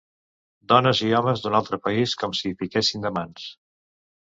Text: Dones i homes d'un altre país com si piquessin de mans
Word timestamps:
Dones 0.71 1.01
i 1.07 1.09
homes 1.17 1.43
d'un 1.43 1.59
altre 1.59 1.79
país 1.85 2.17
com 2.23 2.35
si 2.41 2.55
piquessin 2.65 3.07
de 3.09 3.15
mans 3.21 3.49